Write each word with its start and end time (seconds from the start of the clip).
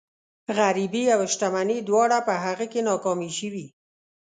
غريبي 0.57 1.03
او 1.15 1.21
شتمني 1.33 1.77
دواړه 1.89 2.17
په 2.27 2.33
هغه 2.45 2.65
کې 2.71 2.81
ناکامې 2.89 3.29
شوي. 3.39 3.67